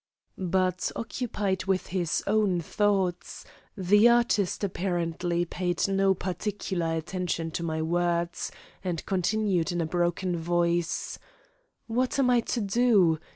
But, 0.39 0.91
occupied 0.95 1.65
with 1.65 1.85
his 1.93 2.23
own 2.25 2.59
thoughts, 2.59 3.45
the 3.77 4.09
artist 4.09 4.63
apparently 4.63 5.45
paid 5.45 5.87
no 5.87 6.15
particular 6.15 6.93
attention 6.95 7.51
to 7.51 7.61
my 7.61 7.83
words 7.83 8.51
and 8.83 9.05
continued 9.05 9.71
in 9.71 9.79
a 9.79 9.85
broken 9.85 10.35
voice: 10.37 11.19
"What 11.85 12.17
am 12.17 12.31
I 12.31 12.39
to 12.39 12.61
do? 12.61 13.19